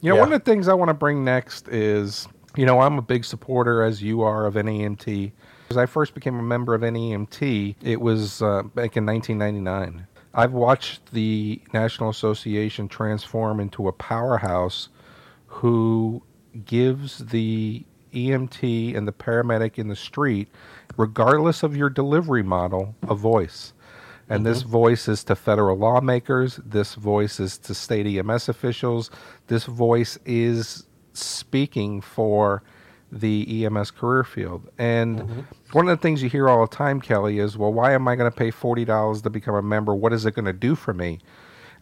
You 0.00 0.08
know, 0.10 0.14
yeah. 0.16 0.20
one 0.22 0.32
of 0.32 0.42
the 0.42 0.50
things 0.50 0.66
I 0.66 0.74
want 0.74 0.88
to 0.88 0.94
bring 0.94 1.24
next 1.24 1.68
is, 1.68 2.26
you 2.56 2.64
know, 2.64 2.80
I'm 2.80 2.98
a 2.98 3.02
big 3.02 3.24
supporter, 3.24 3.82
as 3.82 4.02
you 4.02 4.22
are, 4.22 4.46
of 4.46 4.54
NAEMT. 4.54 5.32
As 5.70 5.76
I 5.76 5.86
first 5.86 6.14
became 6.14 6.38
a 6.38 6.42
member 6.42 6.74
of 6.74 6.80
NAEMT, 6.80 7.76
it 7.82 8.00
was 8.00 8.40
uh, 8.40 8.62
back 8.62 8.96
in 8.96 9.04
1999. 9.04 10.06
I've 10.32 10.52
watched 10.52 11.12
the 11.12 11.60
National 11.74 12.08
Association 12.08 12.88
transform 12.88 13.60
into 13.60 13.88
a 13.88 13.92
powerhouse 13.92 14.88
who 15.46 16.22
gives 16.64 17.18
the 17.18 17.84
EMT 18.14 18.96
and 18.96 19.06
the 19.06 19.12
paramedic 19.12 19.78
in 19.78 19.88
the 19.88 19.96
street, 19.96 20.48
regardless 20.96 21.62
of 21.62 21.76
your 21.76 21.90
delivery 21.90 22.42
model, 22.42 22.94
a 23.02 23.14
voice. 23.14 23.72
And 24.30 24.44
mm-hmm. 24.44 24.52
this 24.52 24.62
voice 24.62 25.08
is 25.08 25.24
to 25.24 25.34
federal 25.34 25.76
lawmakers. 25.76 26.60
This 26.64 26.94
voice 26.94 27.40
is 27.40 27.58
to 27.58 27.74
state 27.74 28.06
EMS 28.06 28.48
officials. 28.48 29.10
This 29.48 29.64
voice 29.64 30.18
is 30.24 30.86
speaking 31.12 32.00
for 32.00 32.62
the 33.12 33.64
EMS 33.64 33.90
career 33.90 34.22
field. 34.22 34.70
And 34.78 35.18
mm-hmm. 35.18 35.40
one 35.72 35.88
of 35.88 35.98
the 35.98 36.00
things 36.00 36.22
you 36.22 36.30
hear 36.30 36.48
all 36.48 36.64
the 36.64 36.74
time, 36.74 37.00
Kelly, 37.00 37.40
is, 37.40 37.58
well, 37.58 37.72
why 37.72 37.92
am 37.92 38.06
I 38.06 38.14
going 38.14 38.30
to 38.30 38.36
pay 38.36 38.52
$40 38.52 39.22
to 39.22 39.30
become 39.30 39.56
a 39.56 39.62
member? 39.62 39.94
What 39.96 40.12
is 40.12 40.24
it 40.24 40.34
going 40.36 40.44
to 40.44 40.52
do 40.52 40.76
for 40.76 40.94
me? 40.94 41.18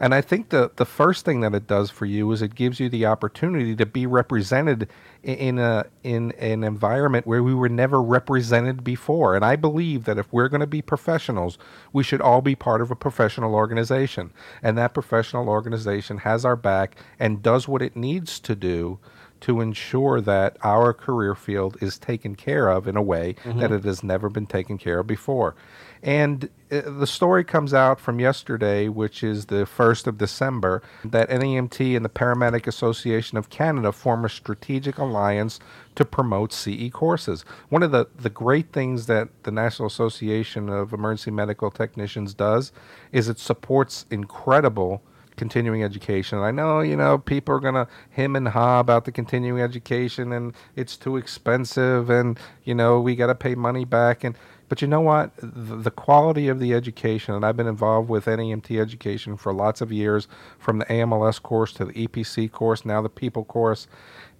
And 0.00 0.14
I 0.14 0.20
think 0.20 0.50
the 0.50 0.70
the 0.76 0.84
first 0.84 1.24
thing 1.24 1.40
that 1.40 1.54
it 1.54 1.66
does 1.66 1.90
for 1.90 2.06
you 2.06 2.30
is 2.30 2.40
it 2.40 2.54
gives 2.54 2.78
you 2.78 2.88
the 2.88 3.06
opportunity 3.06 3.74
to 3.76 3.86
be 3.86 4.06
represented 4.06 4.88
in 5.24 5.58
a 5.58 5.86
in 6.04 6.32
an 6.32 6.62
environment 6.62 7.26
where 7.26 7.42
we 7.42 7.54
were 7.54 7.68
never 7.68 8.00
represented 8.00 8.84
before. 8.84 9.34
And 9.34 9.44
I 9.44 9.56
believe 9.56 10.04
that 10.04 10.18
if 10.18 10.32
we're 10.32 10.48
going 10.48 10.60
to 10.60 10.66
be 10.66 10.82
professionals, 10.82 11.58
we 11.92 12.04
should 12.04 12.20
all 12.20 12.42
be 12.42 12.54
part 12.54 12.80
of 12.80 12.90
a 12.90 12.96
professional 12.96 13.54
organization. 13.54 14.32
And 14.62 14.78
that 14.78 14.94
professional 14.94 15.48
organization 15.48 16.18
has 16.18 16.44
our 16.44 16.56
back 16.56 16.96
and 17.18 17.42
does 17.42 17.66
what 17.66 17.82
it 17.82 17.96
needs 17.96 18.38
to 18.40 18.54
do 18.54 19.00
to 19.40 19.60
ensure 19.60 20.20
that 20.20 20.56
our 20.62 20.92
career 20.92 21.34
field 21.34 21.76
is 21.80 21.98
taken 21.98 22.34
care 22.34 22.68
of 22.68 22.88
in 22.88 22.96
a 22.96 23.02
way 23.02 23.34
mm-hmm. 23.44 23.58
that 23.60 23.72
it 23.72 23.84
has 23.84 24.02
never 24.02 24.28
been 24.28 24.46
taken 24.46 24.78
care 24.78 25.00
of 25.00 25.06
before. 25.06 25.54
And 26.02 26.48
uh, 26.70 26.82
the 26.86 27.06
story 27.06 27.44
comes 27.44 27.74
out 27.74 27.98
from 27.98 28.20
yesterday, 28.20 28.88
which 28.88 29.24
is 29.24 29.46
the 29.46 29.64
1st 29.64 30.06
of 30.06 30.18
December, 30.18 30.82
that 31.04 31.28
NAEMT 31.28 31.96
and 31.96 32.04
the 32.04 32.10
Paramedic 32.10 32.66
Association 32.66 33.38
of 33.38 33.50
Canada 33.50 33.92
form 33.92 34.24
a 34.24 34.28
strategic 34.28 34.98
alliance 34.98 35.58
to 35.96 36.04
promote 36.04 36.52
CE 36.52 36.90
courses. 36.92 37.44
One 37.68 37.82
of 37.82 37.90
the, 37.90 38.06
the 38.16 38.30
great 38.30 38.72
things 38.72 39.06
that 39.06 39.28
the 39.42 39.50
National 39.50 39.86
Association 39.86 40.68
of 40.68 40.92
Emergency 40.92 41.30
Medical 41.30 41.70
Technicians 41.70 42.34
does 42.34 42.72
is 43.12 43.28
it 43.28 43.38
supports 43.38 44.06
incredible 44.10 45.02
continuing 45.38 45.82
education. 45.82 46.38
I 46.38 46.50
know, 46.50 46.80
you 46.80 46.96
know, 46.96 47.16
people 47.16 47.54
are 47.54 47.60
going 47.60 47.74
to 47.74 47.88
him 48.10 48.36
and 48.36 48.48
ha 48.48 48.80
about 48.80 49.06
the 49.06 49.12
continuing 49.12 49.62
education 49.62 50.32
and 50.32 50.52
it's 50.76 50.96
too 50.96 51.16
expensive 51.16 52.10
and, 52.10 52.38
you 52.64 52.74
know, 52.74 53.00
we 53.00 53.16
got 53.16 53.28
to 53.28 53.34
pay 53.34 53.54
money 53.54 53.86
back 53.86 54.24
and 54.24 54.36
but 54.68 54.82
you 54.82 54.88
know 54.88 55.00
what? 55.00 55.30
The 55.40 55.90
quality 55.90 56.48
of 56.48 56.60
the 56.60 56.74
education, 56.74 57.34
and 57.34 57.44
I've 57.44 57.56
been 57.56 57.66
involved 57.66 58.08
with 58.08 58.26
NAEMT 58.26 58.78
education 58.78 59.36
for 59.36 59.52
lots 59.52 59.80
of 59.80 59.90
years, 59.90 60.28
from 60.58 60.78
the 60.78 60.84
AMLS 60.86 61.42
course 61.42 61.72
to 61.74 61.86
the 61.86 62.06
EPC 62.06 62.52
course, 62.52 62.84
now 62.84 63.00
the 63.00 63.08
People 63.08 63.44
course, 63.44 63.88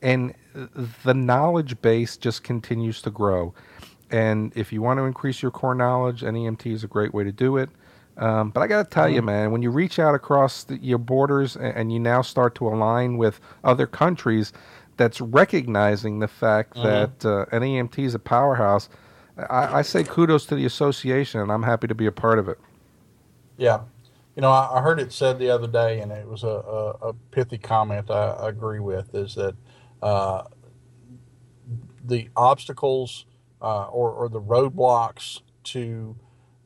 and 0.02 0.34
the 0.52 1.14
knowledge 1.14 1.80
base 1.80 2.16
just 2.16 2.44
continues 2.44 3.00
to 3.02 3.10
grow. 3.10 3.55
And 4.10 4.52
if 4.55 4.72
you 4.72 4.83
want 4.83 4.98
to 4.98 5.05
increase 5.05 5.42
your 5.42 5.50
core 5.50 5.74
knowledge, 5.74 6.20
NAEMT 6.20 6.66
is 6.72 6.84
a 6.84 6.88
great 6.88 7.14
way 7.14 7.24
to 7.24 7.33
do 7.33 7.56
it. 7.56 7.70
Um, 8.19 8.50
but 8.50 8.61
I 8.61 8.66
got 8.66 8.83
to 8.83 8.91
tell 8.91 9.06
mm-hmm. 9.06 9.14
you, 9.14 9.22
man, 9.22 9.52
when 9.52 9.62
you 9.62 9.70
reach 9.70 9.98
out 9.98 10.14
across 10.14 10.64
the, 10.64 10.77
your 10.78 10.98
borders 10.98 11.55
and, 11.55 11.77
and, 11.77 11.92
you 11.92 12.00
now 12.00 12.20
start 12.20 12.56
to 12.56 12.66
align 12.66 13.16
with 13.16 13.41
other 13.62 13.86
countries, 13.86 14.52
that's 14.97 15.20
recognizing 15.20 16.19
the 16.19 16.27
fact 16.27 16.74
mm-hmm. 16.74 16.83
that 16.83 17.24
uh, 17.24 17.46
NAEMT 17.52 17.98
is 18.00 18.14
a 18.14 18.19
powerhouse 18.19 18.89
I, 19.39 19.78
I, 19.78 19.83
say 19.83 20.02
kudos 20.02 20.46
to 20.46 20.56
the 20.56 20.64
association, 20.64 21.41
and 21.41 21.52
I'm 21.52 21.62
happy 21.62 21.86
to 21.86 21.95
be 21.95 22.06
a 22.06 22.12
part 22.12 22.39
of 22.39 22.48
it. 22.48 22.58
Yeah. 23.56 23.83
You 24.35 24.42
know, 24.42 24.50
I, 24.50 24.79
I 24.79 24.83
heard 24.83 25.00
it 25.00 25.12
said 25.12 25.39
the 25.39 25.50
other 25.50 25.68
day, 25.68 26.00
and 26.00 26.11
it 26.11 26.27
was 26.27 26.42
a, 26.42 26.48
a, 26.48 26.89
a 27.08 27.12
pithy 27.30 27.58
comment 27.58 28.11
I, 28.11 28.30
I, 28.30 28.48
agree 28.48 28.80
with, 28.80 29.14
is 29.14 29.35
that 29.36 29.55
uh, 30.02 30.45
the 32.05 32.29
obstacles 32.36 33.27
uh, 33.61 33.86
or, 33.86 34.11
or 34.11 34.29
the 34.29 34.40
roadblocks 34.40 35.40
to 35.64 36.17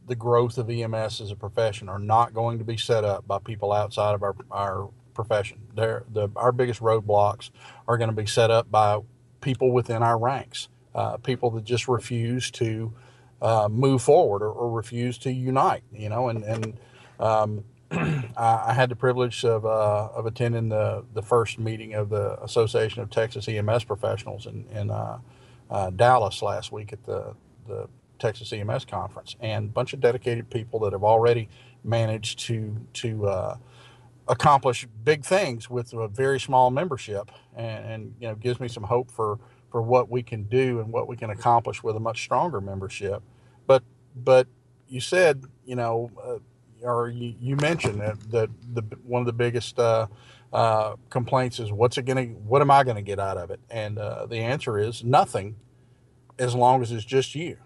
the 0.07 0.15
growth 0.15 0.59
of 0.59 0.69
EMS 0.69 1.21
as 1.21 1.31
a 1.31 1.37
profession 1.37 1.89
are 1.89 1.99
not 1.99 2.35
going 2.35 2.59
to 2.59 2.65
be 2.65 2.77
set 2.77 3.05
up 3.05 3.27
by 3.27 3.39
people 3.39 3.73
outside 3.73 4.15
of 4.15 4.23
our, 4.23 4.35
our 4.51 4.91
profession. 5.15 5.61
They're, 5.75 6.05
the, 6.13 6.29
our 6.37 6.53
biggest 6.53 6.81
roadblocks 6.81 7.51
are 7.87 7.99
going 7.99 8.11
to 8.11 8.17
be 8.17 8.27
set 8.27 8.51
up 8.51 8.71
by 8.71 9.01
people 9.41 9.71
within 9.73 10.03
our 10.03 10.19
ranks 10.19 10.69
uh, 10.95 11.17
people 11.19 11.51
that 11.51 11.65
just 11.65 11.89
refuse 11.89 12.51
to 12.53 12.93
uh, 13.41 13.69
move 13.71 14.03
forward 14.03 14.43
or, 14.43 14.51
or, 14.51 14.71
refuse 14.71 15.19
to 15.19 15.33
unite. 15.33 15.83
You 15.93 16.09
know, 16.09 16.29
and 16.29 16.45
and 16.45 16.79
um, 17.19 17.65
I, 18.37 18.73
had 18.73 18.89
the 18.89 18.97
privilege 18.97 19.45
of 19.45 19.65
uh, 19.65 20.09
of 20.15 20.27
attending 20.27 20.69
the 20.69 21.05
the 21.15 21.23
first 21.23 21.59
meeting 21.59 21.95
of 21.95 22.09
the 22.09 22.41
Association 22.43 23.03
of 23.03 23.11
Texas 23.11 23.49
EMS 23.49 23.85
Professionals 23.85 24.47
in 24.47 24.67
in 24.73 24.91
uh, 24.91 25.19
uh, 25.71 25.91
Dallas 25.91 26.43
last 26.43 26.73
week 26.73 26.93
at 26.93 27.05
the 27.05 27.35
the 27.67 27.89
Texas 28.23 28.53
EMS 28.53 28.87
conference, 28.87 29.37
and 29.41 29.67
a 29.67 29.73
bunch 29.73 29.93
of 29.93 30.01
dedicated 30.01 30.49
people 30.49 30.81
that 30.81 30.93
have 30.93 31.05
already 31.05 31.49
managed 31.85 32.39
to 32.41 32.77
to 32.95 33.27
uh, 33.27 33.57
accomplish 34.29 34.87
big 35.05 35.25
things 35.25 35.69
with 35.69 35.93
a 35.93 36.09
very 36.09 36.41
small 36.41 36.71
membership, 36.71 37.31
and, 37.57 37.85
and 37.85 38.15
you 38.21 38.29
know 38.29 38.35
gives 38.35 38.61
me 38.61 38.69
some 38.69 38.85
hope 38.85 39.11
for 39.11 39.39
for 39.71 39.83
what 39.83 40.09
we 40.09 40.23
can 40.23 40.45
do 40.45 40.81
and 40.81 40.93
what 40.93 41.09
we 41.09 41.17
can 41.17 41.31
accomplish 41.31 41.83
with 41.83 41.97
a 41.97 42.01
much 42.01 42.23
stronger 42.23 42.61
membership. 42.61 43.23
But 43.67 43.83
but 44.17 44.47
you 44.89 45.01
said 45.01 45.45
you 45.67 45.77
know 45.77 46.11
uh, 46.25 46.39
or 46.83 47.09
you, 47.09 47.35
you 47.41 47.57
mentioned 47.57 48.01
that, 48.01 48.19
that 48.31 48.51
the 48.73 48.83
one 49.05 49.21
of 49.21 49.27
the 49.27 49.33
biggest 49.33 49.79
uh, 49.79 50.07
uh, 50.53 50.97
complaints 51.11 51.59
is 51.59 51.73
what's 51.73 51.99
it 51.99 52.05
going 52.05 52.17
to 52.17 52.35
what 52.43 52.63
am 52.63 52.71
I 52.71 52.85
going 52.85 52.97
to 52.97 53.03
get 53.03 53.19
out 53.19 53.37
of 53.37 53.51
it? 53.51 53.61
And 53.71 53.99
uh, 53.99 54.27
the 54.27 54.39
answer 54.39 54.79
is 54.79 55.03
nothing, 55.05 55.57
as 56.39 56.55
long 56.55 56.83
as 56.83 56.93
it's 56.93 57.05
just 57.05 57.35
you. 57.35 57.57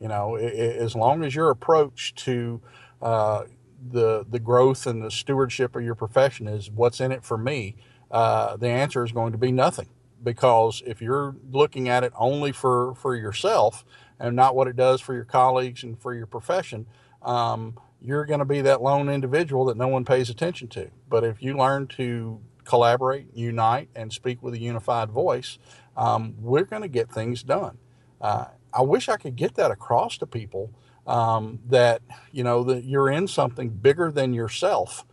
You 0.00 0.08
know, 0.08 0.36
it, 0.36 0.54
it, 0.54 0.76
as 0.78 0.96
long 0.96 1.24
as 1.24 1.34
your 1.34 1.50
approach 1.50 2.14
to 2.16 2.60
uh, 3.02 3.44
the 3.90 4.26
the 4.28 4.40
growth 4.40 4.86
and 4.86 5.02
the 5.02 5.10
stewardship 5.10 5.76
of 5.76 5.82
your 5.82 5.94
profession 5.94 6.48
is 6.48 6.70
what's 6.70 7.00
in 7.00 7.12
it 7.12 7.24
for 7.24 7.38
me, 7.38 7.76
uh, 8.10 8.56
the 8.56 8.68
answer 8.68 9.04
is 9.04 9.12
going 9.12 9.32
to 9.32 9.38
be 9.38 9.52
nothing 9.52 9.88
because 10.22 10.82
if 10.86 11.00
you're 11.00 11.36
looking 11.50 11.88
at 11.88 12.04
it 12.04 12.12
only 12.16 12.52
for, 12.52 12.94
for 12.94 13.14
yourself 13.14 13.84
and 14.18 14.36
not 14.36 14.54
what 14.54 14.68
it 14.68 14.76
does 14.76 15.00
for 15.00 15.14
your 15.14 15.24
colleagues 15.24 15.82
and 15.82 16.00
for 16.00 16.14
your 16.14 16.26
profession, 16.26 16.86
um, 17.22 17.78
you're 18.00 18.24
going 18.24 18.40
to 18.40 18.44
be 18.44 18.60
that 18.62 18.82
lone 18.82 19.08
individual 19.08 19.64
that 19.66 19.76
no 19.76 19.88
one 19.88 20.04
pays 20.04 20.30
attention 20.30 20.68
to. 20.68 20.90
But 21.08 21.24
if 21.24 21.42
you 21.42 21.56
learn 21.56 21.86
to 21.88 22.40
collaborate, 22.64 23.26
unite, 23.34 23.88
and 23.94 24.12
speak 24.12 24.42
with 24.42 24.54
a 24.54 24.60
unified 24.60 25.10
voice, 25.10 25.58
um, 25.96 26.34
we're 26.38 26.64
going 26.64 26.82
to 26.82 26.88
get 26.88 27.10
things 27.10 27.42
done. 27.42 27.78
Uh, 28.20 28.46
I 28.72 28.82
wish 28.82 29.08
I 29.08 29.16
could 29.16 29.36
get 29.36 29.54
that 29.56 29.70
across 29.70 30.18
to 30.18 30.26
people 30.26 30.70
um, 31.06 31.58
that 31.68 32.02
you 32.32 32.44
know 32.44 32.62
that 32.64 32.84
you're 32.84 33.10
in 33.10 33.26
something 33.26 33.70
bigger 33.70 34.10
than 34.12 34.32
yourself, 34.32 35.04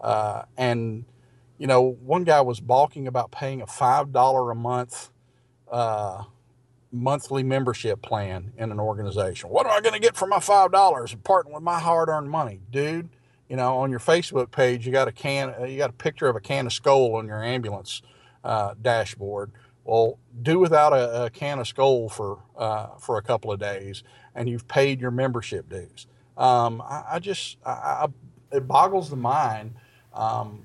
uh, 0.00 0.42
and 0.56 1.04
you 1.58 1.66
know, 1.66 1.96
one 2.04 2.24
guy 2.24 2.40
was 2.40 2.60
balking 2.60 3.06
about 3.06 3.30
paying 3.30 3.62
a 3.62 3.66
five 3.66 4.12
dollar 4.12 4.50
a 4.50 4.54
month 4.54 5.10
uh, 5.70 6.24
monthly 6.92 7.42
membership 7.42 8.02
plan 8.02 8.52
in 8.56 8.70
an 8.70 8.80
organization. 8.80 9.50
What 9.50 9.66
am 9.66 9.72
I 9.72 9.80
going 9.80 9.94
to 9.94 10.00
get 10.00 10.16
for 10.16 10.26
my 10.26 10.40
five 10.40 10.72
dollars 10.72 11.12
and 11.12 11.22
parting 11.24 11.52
with 11.52 11.62
my 11.62 11.78
hard 11.78 12.08
earned 12.08 12.30
money, 12.30 12.60
dude? 12.70 13.08
You 13.48 13.56
know, 13.56 13.78
on 13.78 13.90
your 13.90 14.00
Facebook 14.00 14.50
page, 14.50 14.86
you 14.86 14.92
got 14.92 15.06
a 15.08 15.12
can, 15.12 15.54
you 15.68 15.78
got 15.78 15.90
a 15.90 15.94
picture 15.94 16.26
of 16.28 16.34
a 16.36 16.40
can 16.40 16.66
of 16.66 16.72
Skoal 16.72 17.14
on 17.14 17.26
your 17.26 17.42
ambulance 17.42 18.02
uh, 18.42 18.74
dashboard. 18.80 19.52
Well, 19.86 20.18
do 20.42 20.58
without 20.58 20.92
a, 20.92 21.26
a 21.26 21.30
can 21.30 21.60
of 21.60 21.68
Skoal 21.68 22.10
for 22.10 22.40
uh, 22.58 22.88
for 22.98 23.18
a 23.18 23.22
couple 23.22 23.52
of 23.52 23.60
days, 23.60 24.02
and 24.34 24.48
you've 24.48 24.68
paid 24.68 25.00
your 25.00 25.12
membership 25.12 25.70
dues. 25.70 26.08
Um, 26.36 26.82
I, 26.82 27.04
I, 27.12 27.18
just, 27.20 27.58
I, 27.64 27.70
I, 27.70 28.08
it 28.52 28.68
boggles 28.68 29.10
the 29.10 29.16
mind 29.16 29.74
um, 30.12 30.64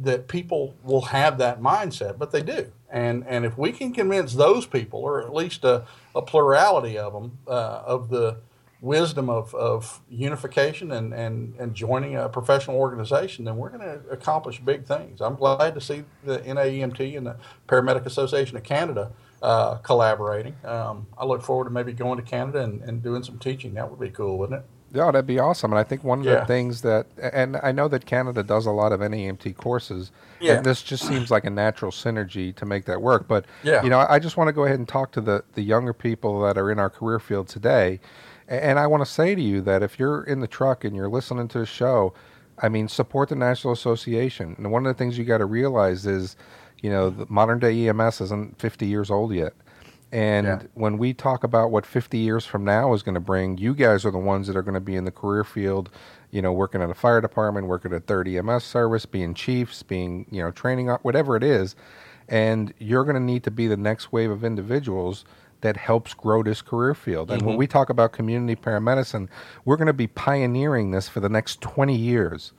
that 0.00 0.28
people 0.28 0.74
will 0.82 1.02
have 1.02 1.38
that 1.38 1.62
mindset, 1.62 2.18
but 2.18 2.32
they 2.32 2.42
do. 2.42 2.72
And 2.90 3.24
and 3.28 3.44
if 3.46 3.56
we 3.56 3.72
can 3.72 3.94
convince 3.94 4.34
those 4.34 4.66
people, 4.66 5.00
or 5.00 5.22
at 5.22 5.32
least 5.32 5.64
a, 5.64 5.84
a 6.14 6.22
plurality 6.22 6.98
of 6.98 7.12
them, 7.12 7.38
uh, 7.46 7.82
of 7.86 8.10
the 8.10 8.38
wisdom 8.80 9.28
of, 9.28 9.54
of 9.54 10.00
unification 10.08 10.92
and, 10.92 11.12
and, 11.12 11.54
and 11.58 11.74
joining 11.74 12.16
a 12.16 12.28
professional 12.28 12.76
organization, 12.76 13.44
then 13.44 13.56
we're 13.56 13.68
going 13.68 13.80
to 13.80 14.00
accomplish 14.10 14.58
big 14.58 14.84
things. 14.86 15.20
I'm 15.20 15.34
glad 15.34 15.74
to 15.74 15.80
see 15.80 16.04
the 16.24 16.38
NAEMT 16.38 17.16
and 17.16 17.26
the 17.26 17.36
Paramedic 17.68 18.06
Association 18.06 18.56
of 18.56 18.62
Canada 18.62 19.12
uh, 19.42 19.76
collaborating. 19.76 20.54
Um, 20.64 21.06
I 21.18 21.24
look 21.24 21.42
forward 21.42 21.64
to 21.64 21.70
maybe 21.70 21.92
going 21.92 22.16
to 22.18 22.24
Canada 22.24 22.62
and, 22.62 22.82
and 22.82 23.02
doing 23.02 23.22
some 23.22 23.38
teaching. 23.38 23.74
That 23.74 23.90
would 23.90 24.00
be 24.00 24.10
cool, 24.10 24.38
wouldn't 24.38 24.60
it? 24.60 24.66
Yeah, 24.92 25.06
that'd 25.12 25.26
be 25.26 25.38
awesome. 25.38 25.72
And 25.72 25.78
I 25.78 25.84
think 25.84 26.02
one 26.02 26.20
of 26.20 26.24
Yeah. 26.24 26.40
the 26.40 26.46
things 26.46 26.82
that, 26.82 27.06
and 27.20 27.56
I 27.62 27.70
know 27.70 27.86
that 27.88 28.06
Canada 28.06 28.42
does 28.42 28.66
a 28.66 28.70
lot 28.72 28.92
of 28.92 29.00
NAEMT 29.00 29.56
courses, 29.56 30.10
Yeah. 30.40 30.54
and 30.54 30.66
this 30.66 30.82
just 30.82 31.06
seems 31.06 31.30
like 31.30 31.44
a 31.44 31.50
natural 31.50 31.92
synergy 31.92 32.54
to 32.56 32.66
make 32.66 32.86
that 32.86 33.00
work. 33.00 33.28
But, 33.28 33.44
Yeah. 33.62 33.82
you 33.82 33.90
know, 33.90 34.04
I 34.08 34.18
just 34.18 34.36
want 34.36 34.48
to 34.48 34.52
go 34.52 34.64
ahead 34.64 34.78
and 34.78 34.88
talk 34.88 35.12
to 35.12 35.20
the, 35.20 35.44
the 35.54 35.62
younger 35.62 35.92
people 35.92 36.40
that 36.42 36.58
are 36.58 36.70
in 36.70 36.78
our 36.80 36.90
career 36.90 37.20
field 37.20 37.46
today. 37.48 38.00
And 38.48 38.80
I 38.80 38.88
want 38.88 39.00
to 39.04 39.10
say 39.10 39.36
to 39.36 39.40
you 39.40 39.60
that 39.60 39.82
if 39.82 39.98
you're 40.00 40.24
in 40.24 40.40
the 40.40 40.48
truck 40.48 40.84
and 40.84 40.96
you're 40.96 41.08
listening 41.08 41.46
to 41.48 41.60
the 41.60 41.66
show, 41.66 42.12
I 42.58 42.68
mean, 42.68 42.88
support 42.88 43.28
the 43.28 43.36
National 43.36 43.72
Association. 43.72 44.56
And 44.58 44.72
one 44.72 44.84
of 44.86 44.90
the 44.94 44.98
things 44.98 45.16
you 45.16 45.24
got 45.24 45.38
to 45.38 45.46
realize 45.46 46.04
is, 46.04 46.36
you 46.82 46.90
know, 46.90 47.10
the 47.10 47.26
modern 47.28 47.60
day 47.60 47.86
EMS 47.88 48.20
isn't 48.20 48.58
50 48.58 48.86
years 48.86 49.08
old 49.08 49.32
yet. 49.32 49.52
And 50.12 50.46
Yeah. 50.46 50.58
when 50.74 50.98
we 50.98 51.14
talk 51.14 51.44
about 51.44 51.70
what 51.70 51.86
50 51.86 52.18
years 52.18 52.44
from 52.44 52.64
now 52.64 52.92
is 52.94 53.02
going 53.02 53.14
to 53.14 53.20
bring, 53.20 53.58
you 53.58 53.74
guys 53.74 54.04
are 54.04 54.10
the 54.10 54.18
ones 54.18 54.46
that 54.48 54.56
are 54.56 54.62
going 54.62 54.74
to 54.74 54.80
be 54.80 54.96
in 54.96 55.04
the 55.04 55.10
career 55.12 55.44
field, 55.44 55.88
you 56.30 56.42
know, 56.42 56.52
working 56.52 56.82
at 56.82 56.90
a 56.90 56.94
fire 56.94 57.20
department, 57.20 57.68
working 57.68 57.92
at 57.92 58.06
30 58.06 58.38
EMS 58.38 58.64
service, 58.64 59.06
being 59.06 59.34
chiefs, 59.34 59.82
being, 59.82 60.26
you 60.30 60.42
know, 60.42 60.50
training, 60.50 60.88
whatever 61.02 61.36
it 61.36 61.44
is. 61.44 61.76
And 62.28 62.74
you're 62.78 63.04
going 63.04 63.14
to 63.14 63.22
need 63.22 63.44
to 63.44 63.50
be 63.50 63.66
the 63.66 63.76
next 63.76 64.12
wave 64.12 64.30
of 64.30 64.44
individuals 64.44 65.24
that 65.60 65.76
helps 65.76 66.14
grow 66.14 66.42
this 66.42 66.62
career 66.62 66.94
field. 66.94 67.30
And 67.30 67.42
when 67.42 67.52
mm-hmm. 67.52 67.58
we 67.58 67.66
talk 67.66 67.90
about 67.90 68.12
community 68.12 68.60
paramedicine, 68.60 69.28
we're 69.64 69.76
going 69.76 69.86
to 69.88 69.92
be 69.92 70.06
pioneering 70.06 70.90
this 70.90 71.08
for 71.08 71.20
the 71.20 71.28
next 71.28 71.60
20 71.60 71.94
years 71.94 72.52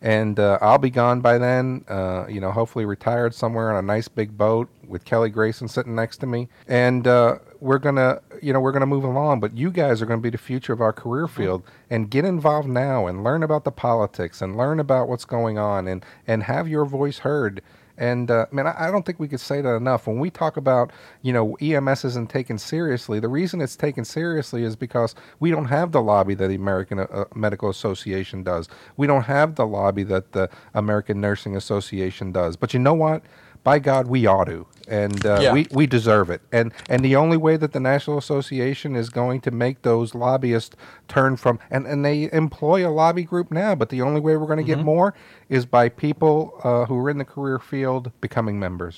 and 0.00 0.38
uh, 0.38 0.58
I'll 0.60 0.78
be 0.78 0.90
gone 0.90 1.20
by 1.20 1.38
then. 1.38 1.84
Uh, 1.88 2.26
you 2.28 2.40
know, 2.40 2.52
hopefully 2.52 2.84
retired 2.84 3.34
somewhere 3.34 3.70
on 3.70 3.82
a 3.82 3.86
nice 3.86 4.08
big 4.08 4.36
boat 4.36 4.68
with 4.86 5.04
Kelly 5.04 5.30
Grayson 5.30 5.68
sitting 5.68 5.94
next 5.94 6.18
to 6.18 6.26
me, 6.26 6.48
and 6.66 7.06
uh, 7.06 7.38
we're 7.60 7.78
gonna, 7.78 8.20
you 8.42 8.52
know, 8.52 8.60
we're 8.60 8.72
gonna 8.72 8.86
move 8.86 9.04
along. 9.04 9.40
But 9.40 9.56
you 9.56 9.70
guys 9.70 10.00
are 10.00 10.06
gonna 10.06 10.20
be 10.20 10.30
the 10.30 10.38
future 10.38 10.72
of 10.72 10.80
our 10.80 10.92
career 10.92 11.26
field, 11.26 11.62
and 11.90 12.10
get 12.10 12.24
involved 12.24 12.68
now 12.68 13.06
and 13.06 13.24
learn 13.24 13.42
about 13.42 13.64
the 13.64 13.72
politics 13.72 14.40
and 14.40 14.56
learn 14.56 14.80
about 14.80 15.08
what's 15.08 15.24
going 15.24 15.58
on, 15.58 15.88
and 15.88 16.04
and 16.26 16.44
have 16.44 16.68
your 16.68 16.84
voice 16.84 17.18
heard. 17.18 17.62
And 17.98 18.30
uh, 18.30 18.46
man, 18.52 18.66
I 18.66 18.88
I 18.88 18.90
don't 18.90 19.04
think 19.04 19.18
we 19.20 19.28
could 19.28 19.40
say 19.40 19.60
that 19.60 19.74
enough. 19.74 20.06
When 20.06 20.18
we 20.18 20.30
talk 20.30 20.56
about, 20.56 20.92
you 21.22 21.32
know, 21.32 21.56
EMS 21.60 22.04
isn't 22.04 22.30
taken 22.30 22.56
seriously, 22.56 23.20
the 23.20 23.28
reason 23.28 23.60
it's 23.60 23.76
taken 23.76 24.04
seriously 24.04 24.62
is 24.62 24.76
because 24.76 25.14
we 25.40 25.50
don't 25.50 25.66
have 25.66 25.92
the 25.92 26.00
lobby 26.00 26.34
that 26.34 26.48
the 26.48 26.54
American 26.54 27.00
uh, 27.00 27.24
Medical 27.34 27.68
Association 27.68 28.42
does. 28.42 28.68
We 28.96 29.06
don't 29.06 29.24
have 29.24 29.56
the 29.56 29.66
lobby 29.66 30.04
that 30.04 30.32
the 30.32 30.48
American 30.74 31.20
Nursing 31.20 31.56
Association 31.56 32.32
does. 32.32 32.56
But 32.56 32.72
you 32.72 32.80
know 32.80 32.94
what? 32.94 33.22
By 33.68 33.78
God, 33.92 34.04
we 34.14 34.20
ought 34.34 34.48
to, 34.54 34.60
and 35.02 35.18
uh, 35.26 35.40
Yeah. 35.42 35.52
we 35.52 35.60
we 35.78 35.84
deserve 35.86 36.28
it. 36.30 36.40
And 36.58 36.72
and 36.92 37.00
the 37.08 37.14
only 37.22 37.36
way 37.46 37.54
that 37.62 37.72
the 37.76 37.80
National 37.92 38.16
Association 38.24 38.90
is 39.02 39.10
going 39.10 39.38
to 39.42 39.50
make 39.64 39.76
those 39.82 40.08
lobbyists 40.14 40.74
turn 41.06 41.32
from 41.36 41.54
and 41.74 41.82
and 41.86 41.98
they 42.08 42.18
employ 42.32 42.78
a 42.88 42.92
lobby 43.02 43.24
group 43.32 43.48
now, 43.50 43.72
but 43.80 43.88
the 43.90 44.00
only 44.08 44.20
way 44.26 44.32
we're 44.38 44.46
going 44.54 44.64
to 44.66 44.70
get 44.74 44.82
more 44.94 45.08
is 45.50 45.62
by 45.78 45.84
people 46.06 46.36
uh, 46.68 46.86
who 46.88 46.96
are 47.02 47.10
in 47.10 47.18
the 47.24 47.30
career 47.34 47.58
field 47.72 48.04
becoming 48.26 48.56
members. 48.66 48.96